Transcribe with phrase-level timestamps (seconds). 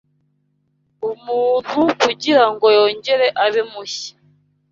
[1.11, 4.13] umuntu kugira ngo yongere abe mushya.